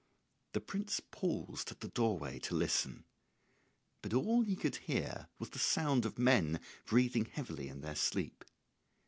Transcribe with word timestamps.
]The 0.55 0.61
prince 0.61 0.99
paused 0.99 1.69
at 1.69 1.81
the 1.81 1.87
doorway 1.87 2.39
to 2.39 2.55
listen, 2.55 3.05
but 4.01 4.15
all 4.15 4.41
he 4.41 4.55
could 4.55 4.77
hear 4.77 5.27
was 5.37 5.51
the 5.51 5.59
sound 5.59 6.07
of 6.07 6.17
men 6.17 6.59
breathing 6.87 7.25
heavily 7.25 7.67
in 7.67 7.81
their 7.81 7.93
sleep. 7.95 8.43